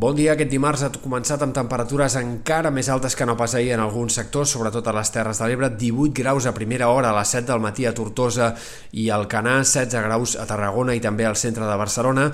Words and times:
Bon 0.00 0.14
dia. 0.16 0.30
Aquest 0.32 0.48
dimarts 0.48 0.80
ha 0.80 0.88
començat 0.94 1.42
amb 1.44 1.52
temperatures 1.52 2.14
encara 2.16 2.70
més 2.72 2.88
altes 2.88 3.12
que 3.12 3.26
no 3.28 3.34
pas 3.36 3.52
ahir 3.58 3.74
en 3.74 3.82
alguns 3.84 4.14
sectors, 4.16 4.54
sobretot 4.54 4.86
a 4.88 4.94
les 4.96 5.12
Terres 5.12 5.42
de 5.42 5.48
l'Ebre. 5.50 5.68
18 5.82 6.22
graus 6.22 6.46
a 6.48 6.54
primera 6.56 6.88
hora 6.88 7.10
a 7.10 7.16
les 7.18 7.34
7 7.36 7.44
del 7.50 7.60
matí 7.60 7.84
a 7.84 7.92
Tortosa 7.92 8.54
i 8.96 9.10
al 9.12 9.28
Canà, 9.28 9.58
16 9.60 10.06
graus 10.06 10.38
a 10.40 10.46
Tarragona 10.48 10.96
i 10.96 11.04
també 11.04 11.28
al 11.28 11.36
centre 11.36 11.68
de 11.68 11.76
Barcelona 11.76 12.30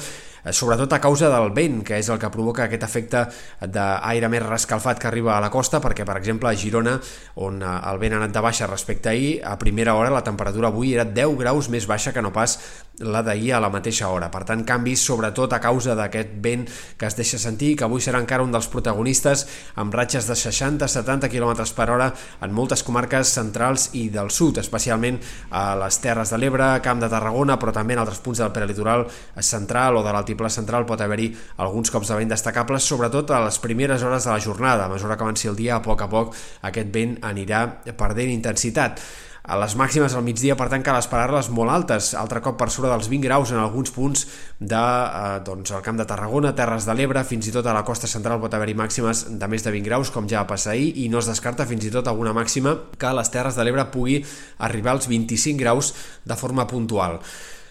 sobretot 0.52 0.92
a 0.92 1.00
causa 1.00 1.30
del 1.32 1.50
vent, 1.56 1.82
que 1.86 1.98
és 1.98 2.08
el 2.12 2.20
que 2.22 2.30
provoca 2.30 2.66
aquest 2.66 2.86
efecte 2.86 3.24
d'aire 3.72 4.30
més 4.30 4.44
rescalfat 4.44 5.00
que 5.02 5.08
arriba 5.10 5.36
a 5.36 5.40
la 5.42 5.50
costa, 5.50 5.80
perquè, 5.82 6.06
per 6.06 6.18
exemple, 6.20 6.50
a 6.50 6.56
Girona, 6.58 6.96
on 7.42 7.62
eh, 7.62 7.74
el 7.90 8.00
vent 8.02 8.16
ha 8.16 8.20
anat 8.22 8.34
de 8.36 8.44
baixa 8.44 8.70
respecte 8.70 9.10
a 9.10 9.14
ahir, 9.16 9.32
a 9.44 9.56
primera 9.58 9.94
hora 9.94 10.12
la 10.12 10.24
temperatura 10.24 10.68
avui 10.68 10.94
era 10.94 11.04
10 11.04 11.36
graus 11.40 11.70
més 11.72 11.86
baixa 11.86 12.12
que 12.12 12.22
no 12.22 12.32
pas 12.32 12.58
la 13.00 13.20
d'ahir 13.22 13.52
a 13.52 13.60
la 13.60 13.68
mateixa 13.68 14.08
hora. 14.08 14.30
Per 14.32 14.42
tant, 14.48 14.62
canvis 14.64 15.02
sobretot 15.04 15.52
a 15.52 15.60
causa 15.60 15.96
d'aquest 15.98 16.36
vent 16.42 16.64
que 16.96 17.08
es 17.08 17.16
deixa 17.16 17.38
sentir, 17.38 17.74
que 17.76 17.84
avui 17.84 18.00
serà 18.00 18.20
encara 18.22 18.44
un 18.44 18.54
dels 18.54 18.68
protagonistes 18.72 19.44
amb 19.76 19.94
ratxes 19.94 20.28
de 20.30 20.36
60-70 20.38 21.28
km 21.32 21.66
per 21.76 21.90
hora 21.92 22.08
en 22.40 22.54
moltes 22.56 22.82
comarques 22.86 23.34
centrals 23.36 23.90
i 23.98 24.08
del 24.14 24.30
sud, 24.30 24.62
especialment 24.62 25.20
a 25.50 25.74
les 25.82 26.00
Terres 26.00 26.32
de 26.32 26.40
l'Ebre, 26.40 26.70
Camp 26.84 27.02
de 27.02 27.10
Tarragona, 27.12 27.58
però 27.60 27.74
també 27.74 27.96
en 27.96 28.04
altres 28.04 28.22
punts 28.24 28.40
del 28.40 28.54
prelitoral 28.54 29.06
central 29.40 30.00
o 30.00 30.04
de 30.06 30.12
l'altiplà 30.14 30.35
central 30.52 30.86
pot 30.86 31.00
haver-hi 31.00 31.30
alguns 31.56 31.90
cops 31.90 32.08
de 32.12 32.18
vent 32.20 32.32
destacables, 32.32 32.84
sobretot 32.84 33.30
a 33.30 33.44
les 33.44 33.58
primeres 33.58 34.02
hores 34.02 34.24
de 34.24 34.34
la 34.34 34.40
jornada. 34.40 34.86
A 34.86 34.92
mesura 34.92 35.16
que 35.16 35.24
avanci 35.24 35.48
el 35.48 35.56
dia, 35.56 35.76
a 35.76 35.82
poc 35.82 36.02
a 36.02 36.08
poc 36.12 36.36
aquest 36.62 36.92
vent 36.92 37.16
anirà 37.24 37.66
perdent 37.96 38.30
intensitat. 38.30 39.00
A 39.46 39.54
les 39.60 39.76
màximes 39.78 40.10
al 40.18 40.24
migdia, 40.26 40.56
per 40.58 40.66
tant, 40.66 40.82
cal 40.82 40.96
esperar-les 40.98 41.52
molt 41.54 41.70
altes, 41.70 42.08
altre 42.18 42.40
cop 42.42 42.56
per 42.58 42.66
sobre 42.74 42.90
dels 42.90 43.06
20 43.06 43.28
graus 43.28 43.52
en 43.54 43.60
alguns 43.62 43.92
punts 43.94 44.24
de, 44.58 44.74
eh, 44.74 45.38
doncs, 45.46 45.70
el 45.70 45.84
Camp 45.86 46.00
de 46.00 46.06
Tarragona, 46.10 46.50
Terres 46.58 46.84
de 46.84 46.94
l'Ebre, 46.98 47.22
fins 47.22 47.46
i 47.46 47.52
tot 47.54 47.66
a 47.66 47.72
la 47.76 47.84
costa 47.86 48.10
central 48.10 48.40
pot 48.42 48.52
haver-hi 48.52 48.74
màximes 48.74 49.38
de 49.38 49.48
més 49.48 49.62
de 49.62 49.70
20 49.70 49.86
graus, 49.86 50.10
com 50.10 50.26
ja 50.26 50.42
va 50.42 50.50
passar 50.50 50.72
ahir, 50.72 50.92
i 50.98 51.08
no 51.08 51.22
es 51.22 51.30
descarta 51.30 51.64
fins 51.64 51.86
i 51.86 51.92
tot 51.94 52.08
alguna 52.08 52.34
màxima 52.34 52.74
que 52.98 53.06
a 53.06 53.14
les 53.14 53.30
Terres 53.30 53.54
de 53.54 53.62
l'Ebre 53.62 53.86
pugui 53.94 54.24
arribar 54.58 54.96
als 54.96 55.06
25 55.06 55.62
graus 55.62 55.94
de 56.24 56.34
forma 56.34 56.66
puntual. 56.66 57.20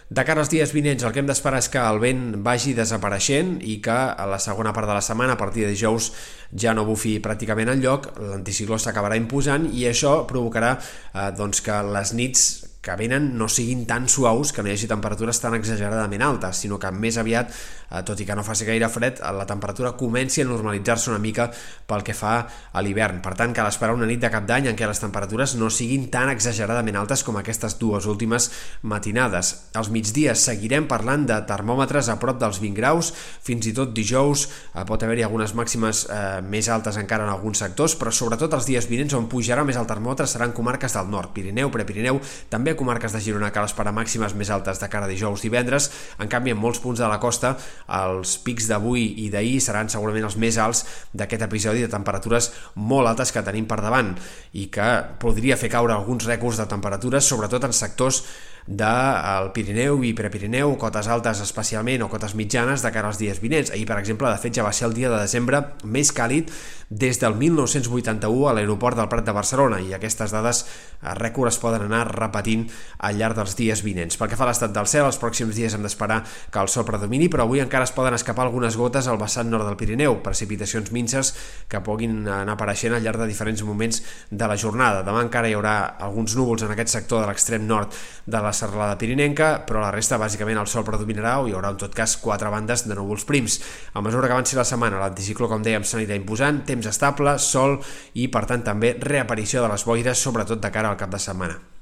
De 0.07 0.21
cara 0.21 0.43
als 0.43 0.51
dies 0.53 0.69
vinents, 0.69 1.01
el 1.01 1.13
que 1.13 1.17
hem 1.23 1.25
d'esperar 1.25 1.57
és 1.63 1.67
que 1.73 1.81
el 1.81 1.97
vent 1.97 2.19
vagi 2.45 2.75
desapareixent 2.77 3.55
i 3.65 3.79
que 3.81 3.95
a 3.95 4.27
la 4.29 4.37
segona 4.37 4.73
part 4.73 4.85
de 4.85 4.93
la 4.93 5.01
setmana, 5.01 5.33
a 5.33 5.39
partir 5.39 5.63
de 5.65 5.71
dijous, 5.73 6.11
ja 6.53 6.75
no 6.77 6.85
bufi 6.85 7.15
pràcticament 7.25 7.71
en 7.73 7.81
lloc, 7.81 8.11
l'anticicló 8.21 8.77
s'acabarà 8.77 9.17
imposant 9.17 9.65
i 9.73 9.87
això 9.89 10.19
provocarà 10.29 10.75
eh, 10.77 11.31
doncs 11.33 11.65
que 11.65 11.81
les 11.89 12.13
nits 12.13 12.45
que 12.85 12.95
venen 12.95 13.31
no 13.39 13.47
siguin 13.49 13.87
tan 13.89 14.05
suaus, 14.07 14.51
que 14.53 14.61
no 14.61 14.69
hi 14.69 14.75
hagi 14.75 14.87
temperatures 14.87 15.39
tan 15.41 15.55
exageradament 15.57 16.21
altes, 16.21 16.59
sinó 16.61 16.77
que 16.77 16.91
més 16.93 17.17
aviat, 17.17 17.49
eh, 17.89 18.03
tot 18.05 18.19
i 18.21 18.27
que 18.27 18.35
no 18.37 18.43
faci 18.45 18.67
gaire 18.67 18.89
fred, 18.93 19.17
eh, 19.17 19.31
la 19.33 19.47
temperatura 19.49 19.95
comenci 19.97 20.43
a 20.43 20.45
normalitzar-se 20.45 21.09
una 21.09 21.19
mica 21.19 21.49
pel 21.87 22.03
que 22.05 22.13
fa 22.13 22.35
a 22.71 22.83
l'hivern. 22.85 23.23
Per 23.25 23.33
tant, 23.33 23.55
cal 23.57 23.71
esperar 23.71 23.95
una 23.97 24.05
nit 24.05 24.21
de 24.21 24.29
cap 24.29 24.45
d'any 24.45 24.69
en 24.69 24.77
què 24.77 24.85
les 24.85 25.01
temperatures 25.01 25.55
no 25.57 25.71
siguin 25.73 26.11
tan 26.13 26.29
exageradament 26.29 26.95
altes 27.01 27.23
com 27.23 27.39
aquestes 27.41 27.79
dues 27.79 28.05
últimes 28.05 28.51
matinades. 28.83 29.71
Als 29.73 29.89
migdies 29.89 30.45
seguirem 30.45 30.85
parlant 30.87 31.25
de 31.25 31.39
termòmetres 31.49 32.09
a 32.13 32.19
prop 32.21 32.37
dels 32.39 32.61
20 32.61 32.77
graus, 32.77 33.11
fins 33.41 33.65
i 33.65 33.73
tot 33.73 33.95
dijous 33.97 34.45
eh, 34.75 34.85
pot 34.85 35.01
haver-hi 35.01 35.25
algunes 35.25 35.55
màximes 35.55 36.05
més 36.45 36.67
altes 36.69 36.97
encara 36.99 37.25
en 37.25 37.31
alguns 37.31 37.57
sectors, 37.63 37.95
però 37.97 38.11
sobretot 38.13 38.53
els 38.53 38.65
dies 38.67 38.85
vinents 38.87 39.15
on 39.17 39.25
pujarà 39.31 39.63
més 39.65 39.77
el 39.79 39.87
termòmetre 39.89 40.27
seran 40.29 40.53
comarques 40.53 40.93
del 40.93 41.09
nord, 41.09 41.31
Pirineu, 41.33 41.71
Prepirineu, 41.73 42.19
també 42.49 42.74
comarques 42.79 43.13
de 43.15 43.21
Girona 43.23 43.51
cal 43.55 43.67
esperar 43.67 43.93
màximes 43.95 44.35
més 44.37 44.51
altes 44.53 44.81
de 44.81 44.89
cara 44.91 45.07
a 45.07 45.11
dijous 45.11 45.43
divendres. 45.45 45.89
En 46.19 46.31
canvi, 46.31 46.53
en 46.53 46.61
molts 46.61 46.81
punts 46.83 47.01
de 47.01 47.09
la 47.09 47.19
costa, 47.23 47.55
els 48.01 48.37
pics 48.45 48.69
d'avui 48.71 49.05
i 49.25 49.29
d'ahir 49.33 49.59
seran 49.63 49.91
segurament 49.91 50.27
els 50.29 50.39
més 50.41 50.59
alts 50.61 50.85
d'aquest 51.13 51.45
episodi 51.47 51.85
de 51.85 51.91
temperatures 51.91 52.51
molt 52.75 53.11
altes 53.11 53.31
que 53.31 53.45
tenim 53.45 53.67
per 53.69 53.81
davant 53.83 54.13
i 54.53 54.67
que 54.73 54.89
podria 55.21 55.57
fer 55.59 55.71
caure 55.73 55.95
alguns 55.95 56.27
rècords 56.27 56.59
de 56.61 56.67
temperatures, 56.69 57.25
sobretot 57.25 57.67
en 57.67 57.75
sectors 57.75 58.23
del 58.65 59.51
Pirineu 59.53 59.99
i 60.01 60.15
Prepirineu, 60.17 60.71
cotes 60.81 61.05
altes 61.13 61.41
especialment 61.43 62.01
o 62.01 62.09
cotes 62.09 62.33
mitjanes 62.33 62.81
de 62.81 62.89
cara 62.89 63.11
als 63.11 63.19
dies 63.21 63.37
vinents. 63.41 63.69
Ahir, 63.69 63.85
per 63.85 63.99
exemple, 63.99 64.31
de 64.31 64.41
fet 64.41 64.57
ja 64.57 64.65
va 64.65 64.73
ser 64.73 64.87
el 64.87 64.95
dia 64.97 65.11
de 65.11 65.19
desembre 65.21 65.61
més 65.85 66.09
càlid 66.09 66.49
des 66.89 67.19
del 67.19 67.35
1981 67.35 68.49
a 68.49 68.53
l'aeroport 68.53 68.97
del 68.97 69.09
Prat 69.09 69.25
de 69.25 69.33
Barcelona 69.33 69.79
i 69.81 69.93
aquestes 69.93 70.33
dades 70.33 70.63
eh, 70.65 71.13
rècord 71.17 71.49
es 71.49 71.57
poden 71.61 71.87
anar 71.87 72.03
repetint 72.11 72.67
al 73.05 73.17
llarg 73.17 73.37
dels 73.37 73.55
dies 73.57 73.81
vinents. 73.85 74.17
Pel 74.17 74.29
que 74.29 74.37
fa 74.37 74.45
a 74.45 74.49
l'estat 74.51 74.73
del 74.73 74.89
cel, 74.89 75.05
els 75.05 75.21
pròxims 75.21 75.53
dies 75.57 75.73
hem 75.73 75.85
d'esperar 75.85 76.21
que 76.25 76.61
el 76.61 76.69
sol 76.69 76.85
predomini, 76.85 77.29
però 77.29 77.45
avui 77.45 77.61
encara 77.61 77.85
es 77.85 77.93
poden 77.93 78.17
escapar 78.17 78.45
algunes 78.45 78.77
gotes 78.77 79.09
al 79.09 79.21
vessant 79.21 79.49
nord 79.49 79.65
del 79.65 79.77
Pirineu, 79.77 80.19
precipitacions 80.25 80.89
minces 80.93 81.33
que 81.69 81.81
puguin 81.85 82.23
anar 82.25 82.57
apareixent 82.57 82.97
al 82.97 83.05
llarg 83.05 83.21
de 83.21 83.29
diferents 83.29 83.65
moments 83.65 84.01
de 84.29 84.49
la 84.49 84.57
jornada. 84.57 85.01
Demà 85.05 85.25
encara 85.25 85.49
hi 85.49 85.57
haurà 85.57 85.77
alguns 86.05 86.37
núvols 86.37 86.65
en 86.65 86.73
aquest 86.73 86.93
sector 86.93 87.21
de 87.21 87.29
l'extrem 87.29 87.65
nord 87.65 87.93
de 88.25 88.41
la 88.41 88.53
serralada 88.55 88.97
pirinenca, 88.97 89.51
però 89.67 89.83
la 89.83 89.91
resta 89.93 90.19
bàsicament 90.21 90.61
el 90.61 90.71
sol 90.71 90.87
predominarà 90.87 91.35
o 91.41 91.49
hi 91.49 91.53
haurà 91.53 91.73
en 91.75 91.83
tot 91.83 91.93
cas 91.95 92.15
quatre 92.23 92.49
bandes 92.53 92.87
de 92.87 92.95
núvols 92.95 93.27
prims. 93.27 93.59
A 93.93 94.01
mesura 94.05 94.31
que 94.31 94.37
avanci 94.39 94.57
la 94.57 94.65
setmana, 94.65 95.03
l'anticicló, 95.03 95.51
com 95.51 95.63
dèiem, 95.65 95.83
s'anirà 95.83 96.17
imposant, 96.17 96.63
temps 96.65 96.87
estable, 96.89 97.37
sol 97.43 97.81
i 98.15 98.29
per 98.31 98.47
tant 98.49 98.65
també 98.65 98.95
reaparició 99.03 99.61
de 99.65 99.71
les 99.75 99.85
boires, 99.85 100.27
sobretot 100.27 100.63
de 100.63 100.71
cara 100.71 100.95
al 100.95 101.01
cap 101.01 101.11
de 101.11 101.21
setmana. 101.21 101.74